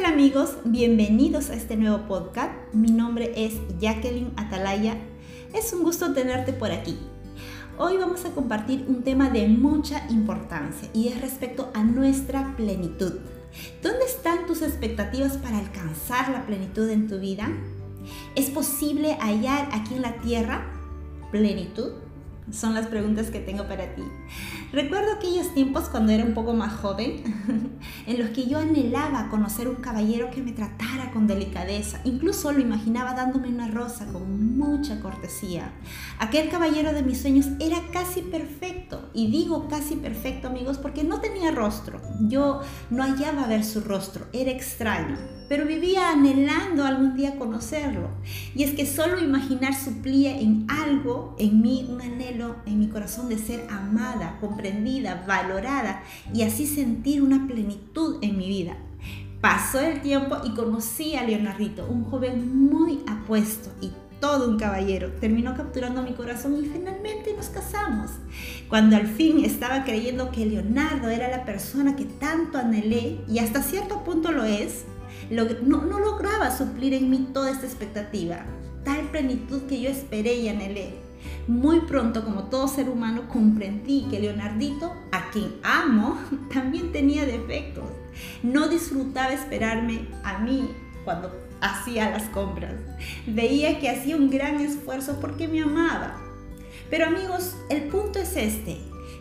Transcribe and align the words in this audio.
amigos? 0.00 0.56
Bienvenidos 0.64 1.50
a 1.50 1.54
este 1.54 1.76
nuevo 1.76 2.08
podcast. 2.08 2.50
Mi 2.72 2.90
nombre 2.90 3.32
es 3.36 3.54
Jacqueline 3.78 4.32
Atalaya. 4.36 4.96
Es 5.54 5.72
un 5.74 5.84
gusto 5.84 6.12
tenerte 6.12 6.52
por 6.52 6.72
aquí. 6.72 6.98
Hoy 7.78 7.98
vamos 7.98 8.24
a 8.24 8.30
compartir 8.30 8.86
un 8.88 9.02
tema 9.02 9.28
de 9.30 9.46
mucha 9.48 10.04
importancia 10.08 10.88
y 10.94 11.08
es 11.08 11.20
respecto 11.20 11.70
a 11.74 11.84
nuestra 11.84 12.56
plenitud. 12.56 13.12
¿Dónde 13.82 14.06
están 14.06 14.46
tus 14.46 14.62
expectativas 14.62 15.36
para 15.36 15.58
alcanzar 15.58 16.30
la 16.30 16.46
plenitud 16.46 16.88
en 16.88 17.06
tu 17.06 17.20
vida? 17.20 17.48
¿Es 18.34 18.50
posible 18.50 19.18
hallar 19.20 19.68
aquí 19.72 19.94
en 19.94 20.02
la 20.02 20.16
tierra 20.16 20.72
plenitud? 21.30 21.92
Son 22.50 22.74
las 22.74 22.86
preguntas 22.86 23.30
que 23.30 23.38
tengo 23.38 23.68
para 23.68 23.94
ti. 23.94 24.02
Recuerdo 24.72 25.12
aquellos 25.12 25.54
tiempos 25.54 25.88
cuando 25.88 26.12
era 26.12 26.24
un 26.24 26.34
poco 26.34 26.54
más 26.54 26.72
joven, 26.72 27.22
en 28.06 28.18
los 28.18 28.30
que 28.30 28.46
yo 28.46 28.58
anhelaba 28.58 29.28
conocer 29.28 29.68
un 29.68 29.76
caballero 29.76 30.30
que 30.30 30.42
me 30.42 30.52
tratara 30.52 31.12
con 31.12 31.26
delicadeza. 31.26 32.00
Incluso 32.04 32.52
lo 32.52 32.60
imaginaba 32.60 33.14
dándome 33.14 33.48
una 33.48 33.68
rosa 33.68 34.06
con 34.06 34.58
mucha 34.58 35.00
cortesía. 35.00 35.72
Aquel 36.18 36.48
caballero 36.48 36.92
de 36.92 37.02
mis 37.02 37.22
sueños 37.22 37.46
era 37.60 37.78
casi 37.92 38.22
perfecto. 38.22 39.10
Y 39.14 39.30
digo 39.30 39.68
casi 39.68 39.94
perfecto, 39.94 40.48
amigos, 40.48 40.78
porque 40.78 41.04
no 41.04 41.20
tenía 41.20 41.52
rostro. 41.52 42.00
Yo 42.22 42.60
no 42.90 43.04
hallaba 43.04 43.46
ver 43.46 43.64
su 43.64 43.80
rostro. 43.80 44.26
Era 44.32 44.50
extraño. 44.50 45.16
Pero 45.52 45.66
vivía 45.66 46.12
anhelando 46.12 46.82
algún 46.82 47.14
día 47.14 47.36
conocerlo. 47.36 48.08
Y 48.54 48.62
es 48.62 48.70
que 48.72 48.86
solo 48.86 49.22
imaginar 49.22 49.74
suplía 49.74 50.40
en 50.40 50.64
algo, 50.70 51.36
en 51.38 51.60
mí, 51.60 51.86
un 51.90 52.00
anhelo, 52.00 52.56
en 52.64 52.80
mi 52.80 52.88
corazón 52.88 53.28
de 53.28 53.36
ser 53.36 53.66
amada, 53.68 54.38
comprendida, 54.40 55.26
valorada 55.28 56.04
y 56.32 56.40
así 56.40 56.66
sentir 56.66 57.20
una 57.20 57.46
plenitud 57.46 58.16
en 58.22 58.38
mi 58.38 58.48
vida. 58.48 58.78
Pasó 59.42 59.78
el 59.80 60.00
tiempo 60.00 60.38
y 60.42 60.54
conocí 60.54 61.16
a 61.16 61.22
Leonardito, 61.22 61.86
un 61.86 62.04
joven 62.04 62.70
muy 62.70 63.00
apuesto 63.06 63.68
y 63.82 63.90
todo 64.20 64.48
un 64.48 64.56
caballero. 64.56 65.10
Terminó 65.20 65.54
capturando 65.54 66.02
mi 66.02 66.14
corazón 66.14 66.56
y 66.64 66.66
finalmente 66.66 67.34
nos 67.36 67.48
casamos. 67.48 68.12
Cuando 68.70 68.96
al 68.96 69.06
fin 69.06 69.44
estaba 69.44 69.84
creyendo 69.84 70.30
que 70.30 70.46
Leonardo 70.46 71.10
era 71.10 71.28
la 71.28 71.44
persona 71.44 71.94
que 71.94 72.06
tanto 72.06 72.56
anhelé 72.56 73.20
y 73.28 73.40
hasta 73.40 73.62
cierto 73.62 74.02
punto 74.02 74.32
lo 74.32 74.44
es, 74.44 74.86
no, 75.32 75.98
lograba 75.98 76.56
suplir 76.56 76.94
en 76.94 77.10
mí 77.10 77.28
toda 77.32 77.50
esta 77.50 77.66
expectativa, 77.66 78.44
tal 78.84 79.10
plenitud 79.10 79.62
que 79.62 79.80
yo 79.80 79.88
esperé 79.88 80.34
y 80.36 80.48
anhelé. 80.48 80.94
Muy 81.46 81.80
pronto, 81.80 82.24
como 82.24 82.44
todo 82.44 82.68
ser 82.68 82.88
humano, 82.88 83.28
comprendí 83.28 84.06
que 84.10 84.20
Leonardito, 84.20 84.92
a 85.10 85.30
quien 85.30 85.54
amo, 85.62 86.18
también 86.52 86.92
tenía 86.92 87.24
defectos. 87.24 87.84
No 88.42 88.68
disfrutaba 88.68 89.32
esperarme 89.32 90.06
a 90.22 90.38
mí 90.38 90.68
cuando 91.04 91.32
hacía 91.60 92.10
las 92.10 92.24
compras. 92.24 92.74
Veía 93.26 93.80
que 93.80 93.88
hacía 93.88 94.16
un 94.16 94.30
gran 94.30 94.60
esfuerzo 94.60 95.18
porque 95.20 95.48
me 95.48 95.62
amaba. 95.62 96.20
Pero 96.90 97.06
amigos, 97.06 97.56
el 97.70 97.84
punto 97.84 98.18
es 98.18 98.36
este. 98.36 98.78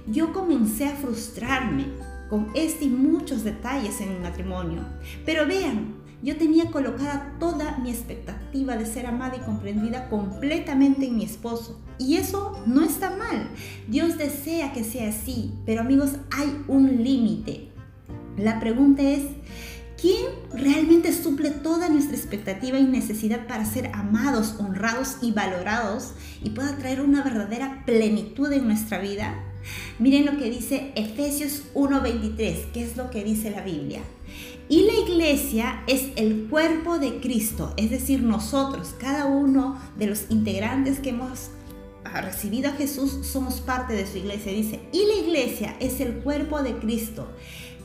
Yo 0.08 0.34
comencé 0.34 0.88
a 0.88 0.96
frustrarme 0.96 1.86
con 2.30 2.50
este 2.56 2.86
y 2.86 2.90
muchos 2.90 3.44
detalles 3.44 4.02
en 4.02 4.14
mi 4.14 4.20
matrimonio. 4.20 4.84
Pero 5.26 5.46
vean, 5.46 6.01
yo 6.22 6.38
tenía 6.38 6.70
colocada 6.72 7.36
toda 7.40 7.78
mi 7.80 7.90
expectativa 7.90 8.78
de 8.78 8.86
ser 8.86 9.08
amada 9.08 9.38
y 9.38 9.40
comprendida 9.40 10.08
completamente 10.10 11.08
en 11.08 11.16
mi 11.16 11.26
esposo. 11.26 11.82
Y 11.98 12.18
eso 12.18 12.62
no 12.66 12.84
está 12.84 13.16
mal. 13.16 13.50
Dios 13.88 14.18
desea 14.18 14.72
que 14.74 14.84
sea 14.84 15.10
así. 15.10 15.54
Pero 15.66 15.82
amigos, 15.82 16.12
hay 16.32 16.64
un 16.68 17.04
límite. 17.04 17.70
La 18.38 18.60
pregunta 18.60 19.02
es, 19.02 19.24
¿quién 20.00 20.26
realmente 20.54 21.12
suple 21.12 21.50
toda 21.50 21.90
nuestra 21.90 22.16
expectativa 22.16 22.78
y 22.78 22.84
necesidad 22.84 23.48
para 23.48 23.66
ser 23.66 23.92
amados, 23.94 24.56
honrados 24.60 25.18
y 25.22 25.32
valorados 25.32 26.14
y 26.44 26.52
pueda 26.52 26.78
traer 26.78 27.02
una 27.02 27.24
verdadera 27.24 27.84
plenitud 27.86 28.52
en 28.52 28.68
nuestra 28.68 29.00
vida? 29.00 29.44
Miren 30.00 30.26
lo 30.26 30.38
que 30.38 30.50
dice 30.50 30.92
Efesios 30.96 31.64
1:23, 31.74 32.72
que 32.74 32.84
es 32.84 32.98
lo 32.98 33.12
que 33.12 33.24
dice 33.24 33.52
la 33.52 33.62
Biblia. 33.62 34.02
Y 34.72 34.84
la 34.84 34.94
iglesia 34.94 35.84
es 35.86 36.14
el 36.16 36.48
cuerpo 36.50 36.98
de 36.98 37.20
Cristo, 37.20 37.74
es 37.76 37.90
decir, 37.90 38.24
nosotros, 38.24 38.96
cada 38.98 39.26
uno 39.26 39.78
de 39.98 40.08
los 40.08 40.32
integrantes 40.32 41.02
que 41.02 41.10
hemos 41.10 41.50
recibido 42.06 42.70
a 42.70 42.76
Jesús, 42.76 43.28
somos 43.28 43.60
parte 43.60 43.92
de 43.92 44.08
su 44.08 44.20
iglesia. 44.20 44.54
Dice, 44.54 44.80
y 44.94 45.06
la 45.08 45.28
iglesia 45.28 45.76
es 45.82 46.00
el 46.00 46.20
cuerpo 46.20 46.64
de 46.64 46.78
Cristo. 46.78 47.28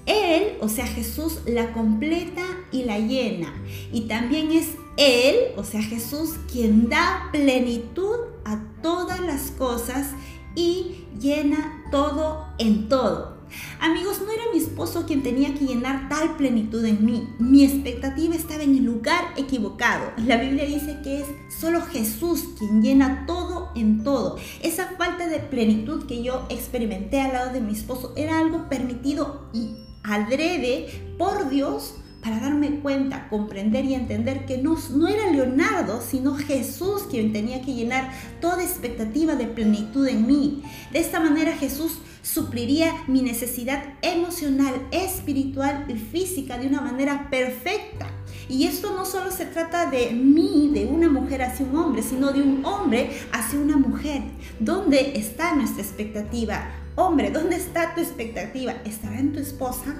Él, 0.06 0.58
o 0.60 0.68
sea, 0.68 0.86
Jesús, 0.86 1.40
la 1.44 1.72
completa 1.72 2.44
y 2.70 2.84
la 2.84 3.00
llena. 3.00 3.52
Y 3.92 4.02
también 4.02 4.52
es 4.52 4.68
Él, 4.96 5.54
o 5.56 5.64
sea, 5.64 5.82
Jesús, 5.82 6.36
quien 6.52 6.88
da 6.88 7.30
plenitud 7.32 8.16
a 8.44 8.62
todas 8.80 9.18
las 9.18 9.50
cosas 9.50 10.10
y 10.54 11.04
llena 11.18 11.82
todo 11.90 12.46
en 12.58 12.88
todo. 12.88 13.35
Amigos, 13.80 14.20
no 14.24 14.32
era 14.32 14.42
mi 14.52 14.58
esposo 14.58 15.06
quien 15.06 15.22
tenía 15.22 15.54
que 15.54 15.66
llenar 15.66 16.08
tal 16.08 16.36
plenitud 16.36 16.84
en 16.84 17.04
mí. 17.04 17.28
Mi 17.38 17.64
expectativa 17.64 18.34
estaba 18.34 18.62
en 18.62 18.76
el 18.76 18.84
lugar 18.84 19.24
equivocado. 19.36 20.12
La 20.16 20.36
Biblia 20.36 20.64
dice 20.64 20.98
que 21.02 21.20
es 21.20 21.26
solo 21.60 21.82
Jesús 21.82 22.44
quien 22.58 22.82
llena 22.82 23.24
todo 23.26 23.70
en 23.74 24.02
todo. 24.02 24.36
Esa 24.62 24.92
falta 24.96 25.28
de 25.28 25.38
plenitud 25.38 26.06
que 26.06 26.22
yo 26.22 26.46
experimenté 26.48 27.20
al 27.20 27.32
lado 27.32 27.52
de 27.52 27.60
mi 27.60 27.72
esposo 27.72 28.12
era 28.16 28.38
algo 28.38 28.68
permitido 28.68 29.48
y 29.52 29.76
adrede 30.02 31.14
por 31.18 31.48
Dios 31.48 31.94
para 32.26 32.40
darme 32.40 32.80
cuenta, 32.80 33.28
comprender 33.28 33.84
y 33.84 33.94
entender 33.94 34.46
que 34.46 34.58
no, 34.58 34.76
no 34.96 35.06
era 35.06 35.30
Leonardo, 35.30 36.00
sino 36.00 36.34
Jesús 36.34 37.02
quien 37.08 37.32
tenía 37.32 37.62
que 37.62 37.72
llenar 37.72 38.10
toda 38.40 38.64
expectativa 38.64 39.36
de 39.36 39.46
plenitud 39.46 40.04
en 40.08 40.26
mí. 40.26 40.62
De 40.92 40.98
esta 40.98 41.20
manera 41.20 41.52
Jesús 41.52 41.98
supliría 42.26 43.04
mi 43.06 43.22
necesidad 43.22 43.84
emocional, 44.02 44.74
espiritual 44.90 45.84
y 45.88 45.94
física 45.94 46.58
de 46.58 46.66
una 46.66 46.80
manera 46.80 47.28
perfecta. 47.30 48.08
Y 48.48 48.66
esto 48.66 48.94
no 48.94 49.04
solo 49.04 49.30
se 49.30 49.46
trata 49.46 49.90
de 49.90 50.10
mí, 50.10 50.70
de 50.74 50.86
una 50.86 51.08
mujer 51.08 51.42
hacia 51.42 51.66
un 51.66 51.76
hombre, 51.76 52.02
sino 52.02 52.32
de 52.32 52.42
un 52.42 52.64
hombre 52.64 53.10
hacia 53.32 53.58
una 53.58 53.76
mujer. 53.76 54.22
¿Dónde 54.58 55.12
está 55.16 55.54
nuestra 55.54 55.82
expectativa? 55.82 56.68
Hombre, 56.96 57.30
¿dónde 57.30 57.56
está 57.56 57.94
tu 57.94 58.00
expectativa? 58.00 58.74
¿Estará 58.84 59.18
en 59.18 59.32
tu 59.32 59.40
esposa? 59.40 59.94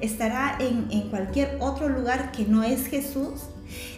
estará 0.00 0.56
en, 0.58 1.08
cualquier 1.10 1.56
otro 1.60 1.88
lugar 1.88 2.32
que 2.32 2.44
no 2.44 2.64
es 2.64 2.86
Jesús? 2.86 3.44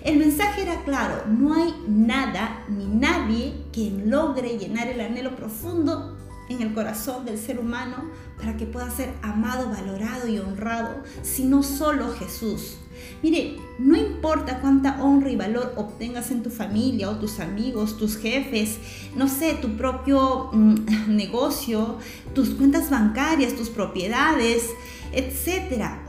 El 0.05 0.19
mensaje 0.19 0.63
era 0.63 0.85
claro, 0.85 1.25
no 1.27 1.55
hay 1.55 1.75
nada 1.89 2.63
ni 2.69 2.87
nadie 2.87 3.55
que 3.73 3.91
logre 4.05 4.59
llenar 4.59 4.87
el 4.89 5.01
anhelo 5.01 5.35
profundo 5.35 6.15
en 6.49 6.63
el 6.63 6.75
corazón 6.75 7.25
del 7.25 7.39
ser 7.39 7.59
humano 7.59 8.11
para 8.37 8.57
que 8.57 8.67
pueda 8.67 8.91
ser 8.91 9.13
amado, 9.23 9.71
valorado 9.71 10.29
y 10.29 10.39
honrado, 10.39 11.03
sino 11.23 11.63
solo 11.63 12.13
Jesús. 12.13 12.77
Mire, 13.23 13.57
no 13.79 13.97
importa 13.97 14.61
cuánta 14.61 15.03
honra 15.03 15.31
y 15.31 15.37
valor 15.37 15.73
obtengas 15.77 16.31
en 16.31 16.43
tu 16.43 16.51
familia 16.51 17.11
o 17.11 17.19
tus 17.19 17.41
amigos, 17.41 17.97
tus 17.99 18.17
jefes, 18.17 18.79
no 19.17 19.29
sé, 19.29 19.55
tu 19.55 19.77
propio 19.77 20.51
mm, 20.53 20.75
negocio, 21.09 21.99
tus 22.35 22.51
cuentas 22.51 22.91
bancarias, 22.91 23.55
tus 23.55 23.71
propiedades, 23.71 24.71
etcétera, 25.13 26.03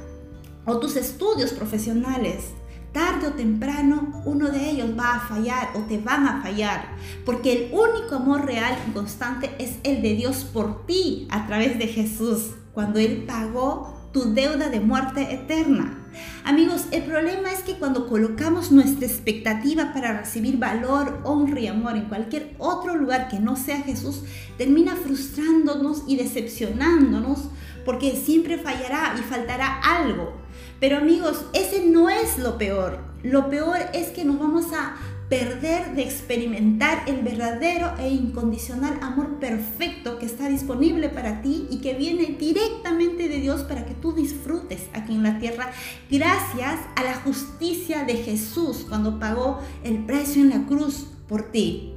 o 0.65 0.77
tus 0.77 0.95
estudios 0.95 1.51
profesionales. 1.53 2.45
Tarde 2.95 3.27
o 3.27 3.31
temprano 3.33 4.21
uno 4.23 4.47
de 4.47 4.69
ellos 4.69 4.97
va 4.97 5.15
a 5.15 5.19
fallar 5.19 5.71
o 5.75 5.79
te 5.79 5.97
van 5.97 6.25
a 6.27 6.41
fallar, 6.41 6.95
porque 7.25 7.51
el 7.51 7.73
único 7.73 8.15
amor 8.15 8.45
real 8.45 8.73
y 8.87 8.91
constante 8.91 9.53
es 9.59 9.79
el 9.83 10.01
de 10.01 10.13
Dios 10.15 10.45
por 10.45 10.85
ti 10.85 11.27
a 11.29 11.45
través 11.45 11.77
de 11.77 11.87
Jesús, 11.87 12.51
cuando 12.73 12.99
Él 12.99 13.25
pagó 13.27 14.09
tu 14.13 14.33
deuda 14.33 14.69
de 14.69 14.79
muerte 14.79 15.33
eterna. 15.33 16.07
Amigos, 16.45 16.85
el 16.91 17.03
problema 17.03 17.51
es 17.51 17.63
que 17.63 17.73
cuando 17.73 18.07
colocamos 18.07 18.71
nuestra 18.71 19.05
expectativa 19.05 19.91
para 19.91 20.21
recibir 20.21 20.55
valor, 20.57 21.19
honra 21.25 21.59
y 21.59 21.67
amor 21.67 21.97
en 21.97 22.05
cualquier 22.05 22.55
otro 22.59 22.95
lugar 22.95 23.27
que 23.27 23.41
no 23.41 23.57
sea 23.57 23.81
Jesús, 23.81 24.23
termina 24.57 24.95
frustrándonos 24.95 26.03
y 26.07 26.15
decepcionándonos 26.15 27.49
porque 27.83 28.15
siempre 28.15 28.57
fallará 28.57 29.15
y 29.19 29.21
faltará 29.21 29.81
algo. 29.81 30.44
Pero 30.79 30.97
amigos, 30.97 31.45
ese 31.53 31.85
no 31.85 32.09
es 32.09 32.37
lo 32.37 32.57
peor. 32.57 32.99
Lo 33.23 33.49
peor 33.49 33.77
es 33.93 34.09
que 34.09 34.25
nos 34.25 34.39
vamos 34.39 34.73
a 34.73 34.95
perder 35.29 35.95
de 35.95 36.03
experimentar 36.03 37.03
el 37.07 37.23
verdadero 37.23 37.93
e 37.97 38.09
incondicional 38.09 38.99
amor 39.01 39.39
perfecto 39.39 40.19
que 40.19 40.27
está 40.27 40.47
disponible 40.49 41.09
para 41.09 41.41
ti 41.41 41.67
y 41.71 41.79
que 41.79 41.95
viene 41.95 42.35
directamente 42.37 43.27
de 43.27 43.39
Dios 43.39 43.63
para 43.63 43.85
que 43.85 43.95
tú 43.95 44.13
disfrutes 44.13 44.87
aquí 44.93 45.13
en 45.13 45.23
la 45.23 45.39
tierra 45.39 45.71
gracias 46.11 46.79
a 46.95 47.03
la 47.03 47.15
justicia 47.15 48.03
de 48.03 48.17
Jesús 48.17 48.85
cuando 48.87 49.19
pagó 49.19 49.59
el 49.83 50.05
precio 50.05 50.43
en 50.43 50.49
la 50.49 50.65
cruz 50.67 51.07
por 51.27 51.51
ti. 51.51 51.94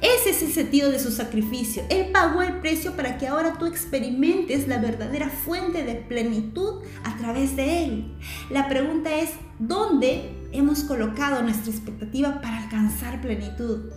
Ese 0.00 0.30
es 0.30 0.42
el 0.42 0.52
sentido 0.52 0.90
de 0.90 0.98
su 0.98 1.10
sacrificio. 1.10 1.82
Él 1.90 2.10
pagó 2.10 2.40
el 2.40 2.60
precio 2.60 2.96
para 2.96 3.18
que 3.18 3.28
ahora 3.28 3.58
tú 3.58 3.66
experimentes 3.66 4.66
la 4.66 4.78
verdadera 4.78 5.28
fuente 5.28 5.84
de 5.84 5.94
plenitud 5.94 6.82
a 7.04 7.16
través 7.18 7.54
de 7.54 7.84
Él. 7.84 8.14
La 8.48 8.68
pregunta 8.68 9.14
es, 9.14 9.30
¿dónde 9.58 10.48
hemos 10.52 10.84
colocado 10.84 11.42
nuestra 11.42 11.70
expectativa 11.70 12.40
para 12.40 12.62
alcanzar 12.62 13.20
plenitud? 13.20 13.90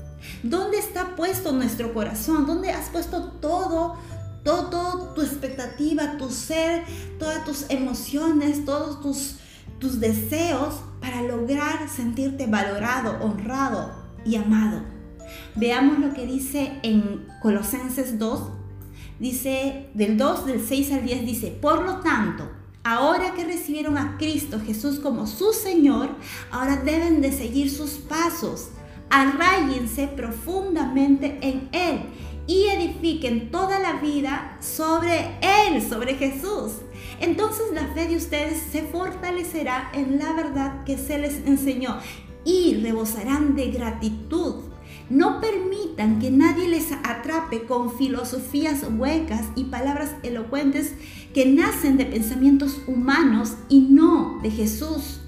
¿Dónde 0.44 0.78
está 0.78 1.16
puesto 1.16 1.54
nuestro 1.54 1.94
corazón? 1.94 2.46
¿Dónde 2.46 2.72
has 2.72 2.90
puesto 2.90 3.32
todo, 3.40 3.98
todo, 4.44 5.14
tu 5.14 5.22
expectativa, 5.22 6.18
tu 6.18 6.30
ser, 6.30 6.84
todas 7.18 7.46
tus 7.46 7.66
emociones, 7.70 8.66
todos 8.66 9.02
tus, 9.02 9.38
tus 9.80 10.02
deseos 10.02 10.82
para 11.00 11.22
lograr 11.22 11.88
sentirte 11.90 12.46
valorado, 12.46 13.24
honrado 13.24 13.92
y 14.26 14.36
amado? 14.36 14.93
Veamos 15.56 16.00
lo 16.00 16.14
que 16.14 16.26
dice 16.26 16.74
en 16.84 17.28
Colosenses 17.42 18.20
2. 18.20 18.42
Dice 19.20 19.90
del 19.94 20.18
2, 20.18 20.46
del 20.46 20.66
6 20.66 20.92
al 20.94 21.06
10, 21.06 21.26
dice, 21.26 21.48
por 21.50 21.84
lo 21.84 22.00
tanto, 22.00 22.50
Ahora 22.86 23.34
que 23.34 23.46
recibieron 23.46 23.98
a 23.98 24.18
Cristo 24.18 24.60
Jesús 24.60 25.00
como 25.00 25.26
su 25.26 25.54
Señor, 25.54 26.10
ahora 26.52 26.76
deben 26.76 27.22
de 27.22 27.32
seguir 27.32 27.72
sus 27.72 27.92
pasos 27.92 28.72
arraíguense 29.14 30.08
profundamente 30.08 31.38
en 31.42 31.70
Él 31.72 32.00
y 32.48 32.66
edifiquen 32.66 33.52
toda 33.52 33.78
la 33.78 33.94
vida 34.02 34.58
sobre 34.60 35.38
Él, 35.42 35.82
sobre 35.88 36.16
Jesús. 36.16 36.72
Entonces 37.22 37.66
la 37.74 37.88
fe 37.94 38.08
de 38.08 38.18
ustedes 38.18 38.60
se 38.72 38.82
fortalecerá 38.82 39.92
en 39.94 40.18
la 40.18 40.34
verdad 40.34 40.84
que 40.84 40.98
se 40.98 41.20
les 41.20 41.46
enseñó 41.46 42.00
y 42.44 42.76
rebosarán 42.82 43.56
de 43.56 43.68
gratitud. 43.68 44.56
No 45.10 45.42
permitan 45.42 46.20
que 46.20 46.32
nadie 46.32 46.68
les 46.68 46.92
atrape 46.92 47.64
con 47.64 47.96
filosofías 47.96 48.86
huecas 48.98 49.48
y 49.56 49.66
palabras 49.66 50.16
elocuentes 50.24 50.94
que 51.34 51.46
nacen 51.46 51.98
de 51.98 52.06
pensamientos 52.06 52.82
humanos 52.88 53.54
y 53.70 53.82
no 53.82 54.40
de 54.42 54.52
Jesús 54.52 55.20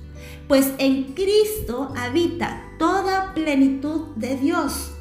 pues 0.47 0.71
en 0.77 1.13
Cristo 1.13 1.93
habita 1.97 2.61
toda 2.77 3.33
plenitud 3.33 4.15
de 4.15 4.37
Dios. 4.37 4.94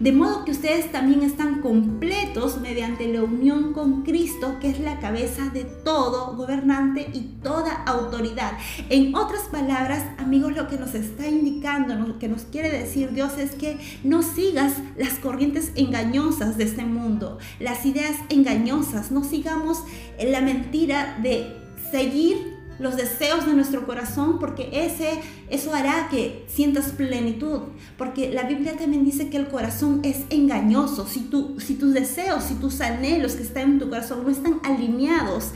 De 0.00 0.12
modo 0.12 0.44
que 0.44 0.52
ustedes 0.52 0.92
también 0.92 1.22
están 1.22 1.60
completos 1.60 2.60
mediante 2.60 3.12
la 3.12 3.24
unión 3.24 3.72
con 3.72 4.02
Cristo, 4.02 4.56
que 4.60 4.70
es 4.70 4.78
la 4.78 5.00
cabeza 5.00 5.48
de 5.48 5.64
todo 5.64 6.36
gobernante 6.36 7.10
y 7.12 7.22
toda 7.42 7.82
autoridad. 7.82 8.52
En 8.90 9.14
otras 9.16 9.42
palabras, 9.50 10.04
amigos, 10.18 10.54
lo 10.54 10.68
que 10.68 10.78
nos 10.78 10.94
está 10.94 11.26
indicando, 11.26 11.96
lo 11.96 12.18
que 12.20 12.28
nos 12.28 12.42
quiere 12.42 12.70
decir 12.70 13.10
Dios 13.12 13.38
es 13.38 13.52
que 13.52 13.78
no 14.04 14.22
sigas 14.22 14.74
las 14.96 15.14
corrientes 15.14 15.72
engañosas 15.74 16.56
de 16.56 16.64
este 16.64 16.84
mundo, 16.84 17.38
las 17.58 17.84
ideas 17.84 18.14
engañosas, 18.28 19.10
no 19.10 19.24
sigamos 19.24 19.82
la 20.24 20.40
mentira 20.40 21.18
de 21.22 21.56
seguir 21.90 22.57
los 22.78 22.96
deseos 22.96 23.46
de 23.46 23.54
nuestro 23.54 23.86
corazón, 23.86 24.38
porque 24.38 24.70
ese, 24.72 25.20
eso 25.50 25.74
hará 25.74 26.08
que 26.10 26.44
sientas 26.48 26.92
plenitud. 26.92 27.60
Porque 27.96 28.30
la 28.32 28.44
Biblia 28.44 28.76
también 28.76 29.04
dice 29.04 29.28
que 29.28 29.36
el 29.36 29.48
corazón 29.48 30.00
es 30.04 30.18
engañoso. 30.30 31.06
Si, 31.06 31.20
tú, 31.20 31.56
si 31.58 31.74
tus 31.74 31.92
deseos, 31.92 32.44
si 32.44 32.54
tus 32.54 32.80
anhelos 32.80 33.32
que 33.32 33.42
están 33.42 33.72
en 33.72 33.78
tu 33.78 33.88
corazón 33.88 34.22
no 34.22 34.30
están 34.30 34.60
alineados 34.64 35.50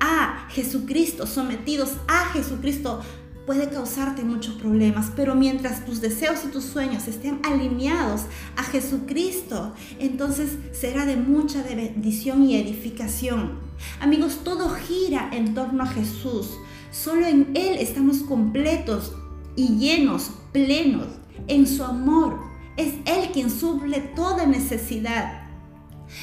a 0.00 0.46
Jesucristo, 0.50 1.26
sometidos 1.26 1.94
a 2.06 2.26
Jesucristo, 2.26 3.00
puede 3.48 3.70
causarte 3.70 4.24
muchos 4.24 4.56
problemas, 4.56 5.10
pero 5.16 5.34
mientras 5.34 5.86
tus 5.86 6.02
deseos 6.02 6.40
y 6.44 6.48
tus 6.48 6.64
sueños 6.64 7.08
estén 7.08 7.40
alineados 7.44 8.24
a 8.56 8.62
Jesucristo, 8.62 9.72
entonces 9.98 10.50
será 10.72 11.06
de 11.06 11.16
mucha 11.16 11.62
bendición 11.62 12.44
y 12.44 12.56
edificación. 12.56 13.58
Amigos, 14.00 14.40
todo 14.44 14.68
gira 14.68 15.30
en 15.32 15.54
torno 15.54 15.84
a 15.84 15.86
Jesús. 15.86 16.58
Solo 17.02 17.26
en 17.26 17.52
Él 17.54 17.76
estamos 17.78 18.18
completos 18.24 19.12
y 19.54 19.76
llenos, 19.78 20.32
plenos, 20.52 21.06
en 21.46 21.68
su 21.68 21.84
amor. 21.84 22.40
Es 22.76 22.94
Él 23.04 23.30
quien 23.32 23.50
suple 23.50 24.00
toda 24.16 24.46
necesidad. 24.46 25.46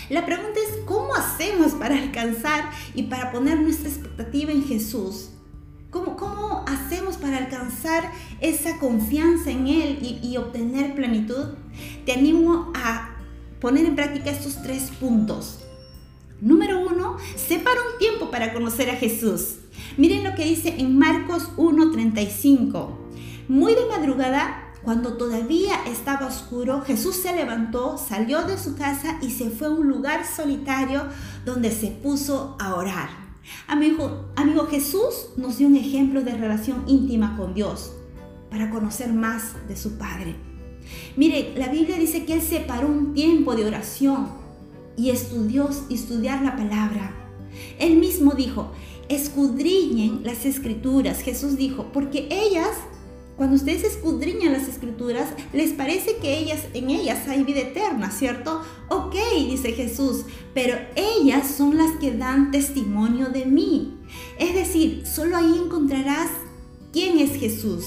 La 0.10 0.25
pregunta 0.25 0.60
es, 0.60 0.80
¿cómo 0.86 1.16
hacemos 1.16 1.74
para 1.74 1.98
alcanzar 1.98 2.72
y 2.94 3.04
para 3.04 3.31
poner 3.31 3.62
nuestra 3.62 3.88
expectativa 3.88 4.51
en 4.51 4.66
Jesús? 4.66 5.30
¿Cómo, 5.92 6.18
cómo 6.18 6.66
hacemos 6.68 7.16
para 7.16 7.38
alcanzar 7.38 8.12
esa 8.42 8.77
confianza 8.77 9.51
en 9.51 9.68
Él 9.68 10.00
y, 10.01 10.27
y 10.27 10.36
obtener 10.36 10.94
plenitud? 10.94 11.54
Te 12.06 12.12
animo 12.12 12.74
a 12.75 13.16
poner 13.62 13.86
en 13.86 13.95
práctica 13.95 14.30
estos 14.30 14.62
tres 14.62 14.92
puntos. 15.00 15.62
Número 16.42 16.86
uno, 16.86 17.16
separa 17.38 17.80
un 17.94 17.98
tiempo 17.98 18.30
para 18.30 18.54
conocer 18.54 18.89
a 18.89 18.95
Jesús. 18.98 19.60
Miren 19.98 20.26
lo 20.26 20.36
que 20.36 20.44
dice 20.44 20.76
en 20.78 20.98
Marcos 21.00 21.50
1:35. 21.56 22.98
Muy 23.48 23.74
de 23.76 23.86
madrugada, 23.86 24.74
cuando 24.84 25.14
todavía 25.14 25.74
estaba 25.88 26.28
oscuro, 26.28 26.82
Jesús 26.82 27.16
se 27.16 27.34
levantó, 27.34 27.98
salió 27.98 28.44
de 28.44 28.58
su 28.58 28.76
casa 28.76 29.18
y 29.22 29.32
se 29.32 29.50
fue 29.50 29.68
a 29.68 29.72
un 29.72 29.88
lugar 29.88 30.26
solitario 30.26 31.04
donde 31.46 31.72
se 31.72 31.88
puso 31.88 32.58
a 32.60 32.76
orar. 32.76 33.10
Amigo, 33.68 34.26
amigo 34.36 34.68
Jesús 34.68 35.30
nos 35.38 35.58
dio 35.58 35.68
un 35.68 35.78
ejemplo 35.78 36.24
de 36.24 36.36
relación 36.36 36.84
íntima 36.88 37.38
con 37.38 37.54
Dios 37.54 37.94
para 38.50 38.70
conocer 38.70 39.14
más 39.14 39.54
de 39.68 39.78
su 39.78 39.98
Padre. 39.98 40.36
Mire, 41.16 41.54
la 41.58 41.70
Biblia 41.70 41.98
dice 41.98 42.26
que 42.26 42.34
Él 42.34 42.42
separó 42.42 42.88
un 42.88 43.14
tiempo 43.14 43.56
de 43.56 43.66
oración 43.66 44.28
y 44.98 45.10
estudió 45.10 45.70
estudiar 45.90 46.42
la 46.42 46.56
palabra. 46.56 47.14
Él 47.80 47.98
mismo 47.98 48.34
dijo, 48.34 48.72
escudriñen 49.10 50.22
las 50.24 50.46
escrituras. 50.46 51.22
Jesús 51.22 51.57
dijo, 51.57 51.88
porque 51.94 52.28
ellas, 52.31 52.72
cuando 53.38 53.56
ustedes 53.56 53.84
escudriñan 53.84 54.54
las 54.54 54.68
escrituras, 54.68 55.30
les 55.54 55.74
parece 55.74 56.18
que 56.18 56.38
ellas, 56.38 56.62
en 56.74 56.90
ellas 56.90 57.28
hay 57.28 57.44
vida 57.44 57.62
eterna, 57.62 58.12
¿cierto? 58.12 58.62
Ok, 58.90 59.16
dice 59.48 59.74
Jesús, 59.74 60.25
pero 60.54 60.78
ellas 60.96 61.48
son 61.48 61.78
las 61.78 61.92
que 61.98 62.12
dan 62.12 62.52
testimonio 62.52 63.30
de 63.30 63.46
mí. 63.46 63.98
Es 64.40 64.54
decir, 64.54 65.06
solo 65.06 65.38
ahí 65.38 65.60
encontrarás 65.63 66.30
quién 66.92 67.19
es 67.19 67.38
Jesús. 67.38 67.86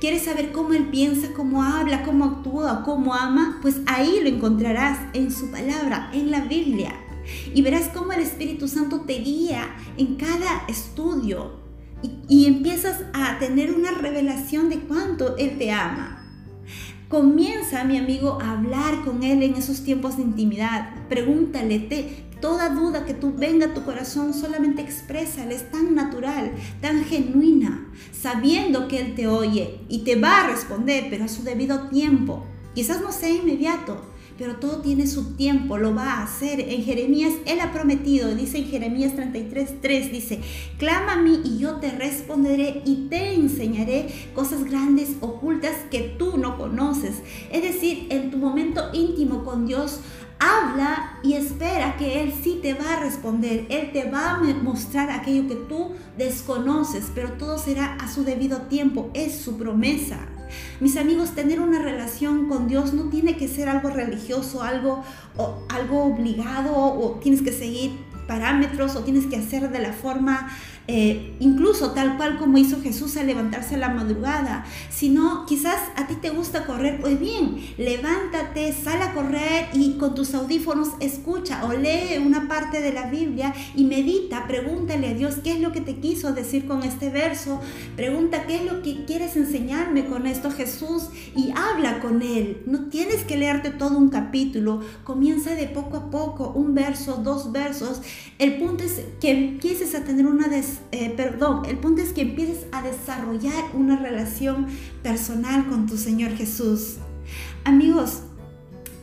¿Quieres 0.00 0.22
saber 0.22 0.52
cómo 0.52 0.72
Él 0.72 0.88
piensa, 0.90 1.32
cómo 1.34 1.64
habla, 1.64 2.04
cómo 2.04 2.26
actúa, 2.26 2.84
cómo 2.84 3.12
ama? 3.12 3.58
Pues 3.60 3.80
ahí 3.86 4.20
lo 4.22 4.28
encontrarás 4.28 4.98
en 5.14 5.32
su 5.32 5.50
palabra, 5.50 6.10
en 6.12 6.30
la 6.30 6.42
Biblia 6.42 7.03
y 7.54 7.62
verás 7.62 7.88
cómo 7.94 8.12
el 8.12 8.20
Espíritu 8.20 8.68
Santo 8.68 9.00
te 9.00 9.14
guía 9.14 9.76
en 9.96 10.16
cada 10.16 10.64
estudio 10.68 11.64
y, 12.28 12.46
empiezas 12.46 13.02
a 13.14 13.38
tener 13.38 13.72
una 13.72 13.90
revelación 13.90 14.68
de 14.68 14.80
cuánto 14.80 15.36
Él 15.36 15.56
te 15.58 15.72
ama. 15.72 16.20
Comienza, 17.08 17.84
mi 17.84 17.96
amigo, 17.96 18.38
a 18.42 18.52
hablar 18.52 19.04
con 19.04 19.22
Él 19.22 19.42
en 19.42 19.54
esos 19.54 19.84
tiempos 19.84 20.16
de 20.16 20.24
intimidad. 20.24 20.90
Pregúntale, 21.08 21.78
te, 21.78 22.26
toda 22.40 22.70
duda 22.70 23.06
que 23.06 23.14
tú 23.14 23.32
venga 23.34 23.66
a 23.66 23.74
tu 23.74 23.84
corazón, 23.84 24.34
solamente 24.34 24.82
exprésale, 24.82 25.54
es 25.54 25.70
tan 25.70 25.94
natural, 25.94 26.52
tan 26.80 27.04
genuina, 27.04 27.88
sabiendo 28.12 28.88
que 28.88 29.00
Él 29.00 29.14
te 29.14 29.28
oye 29.28 29.80
y 29.88 30.04
te 30.04 30.16
va 30.16 30.40
a 30.40 30.50
responder, 30.50 31.06
pero 31.08 31.24
a 31.24 31.28
su 31.28 31.42
debido 31.42 31.88
tiempo. 31.88 32.44
Quizás 32.74 33.00
no 33.00 33.12
sea 33.12 33.30
inmediato, 33.30 34.02
pero 34.38 34.56
todo 34.56 34.78
tiene 34.78 35.06
su 35.06 35.34
tiempo, 35.34 35.78
lo 35.78 35.94
va 35.94 36.14
a 36.14 36.24
hacer. 36.24 36.60
En 36.60 36.82
Jeremías, 36.82 37.32
Él 37.46 37.60
ha 37.60 37.72
prometido, 37.72 38.34
dice 38.34 38.58
en 38.58 38.66
Jeremías 38.66 39.14
33, 39.14 39.80
3, 39.80 40.12
dice, 40.12 40.40
clama 40.78 41.12
a 41.12 41.22
mí 41.22 41.40
y 41.44 41.58
yo 41.58 41.76
te 41.76 41.90
responderé 41.90 42.82
y 42.84 43.06
te 43.08 43.34
enseñaré 43.34 44.08
cosas 44.34 44.64
grandes, 44.64 45.16
ocultas 45.20 45.76
que 45.90 46.00
tú 46.18 46.36
no 46.36 46.58
conoces. 46.58 47.22
Es 47.52 47.62
decir, 47.62 48.06
en 48.10 48.30
tu 48.30 48.38
momento 48.38 48.90
íntimo 48.92 49.44
con 49.44 49.66
Dios, 49.66 50.00
habla 50.38 51.18
y 51.22 51.34
espera 51.34 51.96
que 51.96 52.22
Él 52.22 52.32
sí 52.42 52.58
te 52.60 52.74
va 52.74 52.94
a 52.94 53.00
responder. 53.00 53.66
Él 53.68 53.92
te 53.92 54.10
va 54.10 54.32
a 54.32 54.38
mostrar 54.62 55.10
aquello 55.10 55.48
que 55.48 55.54
tú 55.54 55.92
desconoces, 56.18 57.06
pero 57.14 57.32
todo 57.32 57.58
será 57.58 57.94
a 57.94 58.12
su 58.12 58.24
debido 58.24 58.62
tiempo. 58.62 59.10
Es 59.14 59.36
su 59.36 59.56
promesa. 59.56 60.33
Mis 60.80 60.96
amigos, 60.96 61.34
tener 61.34 61.60
una 61.60 61.80
relación 61.80 62.48
con 62.48 62.68
Dios 62.68 62.92
no 62.92 63.04
tiene 63.04 63.36
que 63.36 63.48
ser 63.48 63.68
algo 63.68 63.90
religioso, 63.90 64.62
algo, 64.62 65.02
o, 65.36 65.62
algo 65.68 66.04
obligado 66.04 66.74
o 66.76 67.18
tienes 67.22 67.42
que 67.42 67.52
seguir 67.52 67.92
parámetros 68.26 68.96
o 68.96 69.04
tienes 69.04 69.26
que 69.26 69.36
hacer 69.36 69.70
de 69.70 69.78
la 69.78 69.92
forma 69.92 70.48
eh, 70.86 71.34
incluso 71.40 71.92
tal 71.92 72.16
cual 72.16 72.38
como 72.38 72.58
hizo 72.58 72.80
Jesús 72.82 73.16
al 73.16 73.26
levantarse 73.26 73.76
a 73.76 73.78
la 73.78 73.88
madrugada. 73.88 74.66
Si 74.90 75.08
no, 75.08 75.46
quizás 75.46 75.78
a 75.96 76.06
ti 76.06 76.16
te 76.16 76.30
gusta 76.30 76.66
correr, 76.66 77.00
pues 77.00 77.18
bien, 77.18 77.56
levántate, 77.78 78.72
sal 78.72 79.00
a 79.02 79.14
correr 79.14 79.68
y 79.72 79.92
con 79.92 80.14
tus 80.14 80.34
audífonos 80.34 80.90
escucha 81.00 81.64
o 81.64 81.72
lee 81.72 82.18
una 82.24 82.48
parte 82.48 82.80
de 82.80 82.92
la 82.92 83.06
Biblia 83.06 83.54
y 83.74 83.84
medita, 83.84 84.46
pregúntale 84.46 85.08
a 85.08 85.14
Dios 85.14 85.36
qué 85.42 85.52
es 85.52 85.60
lo 85.60 85.72
que 85.72 85.80
te 85.80 85.96
quiso 85.96 86.32
decir 86.32 86.66
con 86.66 86.82
este 86.82 87.08
verso, 87.08 87.60
pregunta 87.96 88.46
qué 88.46 88.56
es 88.56 88.64
lo 88.70 88.82
que 88.82 89.04
quieres 89.06 89.36
enseñarme 89.36 90.06
con 90.06 90.26
esto 90.26 90.50
Jesús 90.50 91.08
y 91.34 91.52
habla 91.56 92.00
con 92.00 92.22
Él. 92.22 92.62
No 92.66 92.88
tienes 92.88 93.24
que 93.24 93.36
leerte 93.36 93.70
todo 93.70 93.96
un 93.96 94.10
capítulo, 94.10 94.80
comienza 95.04 95.54
de 95.54 95.66
poco 95.66 95.96
a 95.96 96.10
poco, 96.10 96.52
un 96.54 96.74
verso, 96.74 97.20
dos 97.24 97.52
versos. 97.52 98.02
El 98.38 98.58
punto 98.58 98.84
es 98.84 99.00
que 99.20 99.30
empieces 99.30 99.94
a 99.94 100.04
tener 100.04 100.26
una 100.26 100.48
eh, 100.92 101.12
perdón, 101.16 101.64
el 101.66 101.78
punto 101.78 102.02
es 102.02 102.12
que 102.12 102.22
empieces 102.22 102.66
a 102.72 102.82
desarrollar 102.82 103.64
una 103.74 103.96
relación 103.98 104.66
personal 105.02 105.66
con 105.66 105.86
tu 105.86 105.96
Señor 105.96 106.32
Jesús. 106.32 106.96
Amigos, 107.64 108.22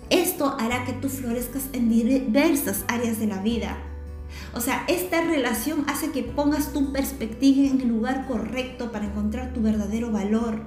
esto 0.10 0.56
hará 0.60 0.86
que 0.86 0.94
tú 0.94 1.10
florezcas 1.10 1.64
en 1.74 1.90
diversas 1.90 2.84
áreas 2.88 3.20
de 3.20 3.28
la 3.28 3.42
vida. 3.42 3.78
O 4.54 4.60
sea, 4.60 4.84
esta 4.88 5.22
relación 5.22 5.86
hace 5.88 6.12
que 6.12 6.24
pongas 6.24 6.74
tu 6.74 6.92
perspectiva 6.92 7.68
en 7.70 7.82
el 7.82 7.88
lugar 7.88 8.28
correcto 8.28 8.92
para 8.92 9.06
encontrar 9.06 9.54
tu 9.54 9.62
verdadero 9.62 10.12
valor, 10.12 10.62